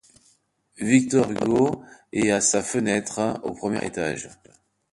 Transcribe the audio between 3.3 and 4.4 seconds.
au premier étage.